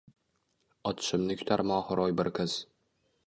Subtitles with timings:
[0.91, 2.57] Ochishimni kutar mohiro’y bir qiz